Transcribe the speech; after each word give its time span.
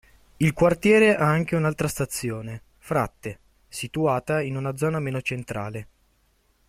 Il 0.37 0.53
quartiere 0.53 1.15
ha 1.15 1.27
anche 1.27 1.55
un'altra 1.55 1.87
stazione, 1.87 2.63
Fratte, 2.79 3.37
situata 3.67 4.41
in 4.41 4.55
una 4.57 4.75
zona 4.75 4.99
meno 4.99 5.21
centrale. 5.21 5.87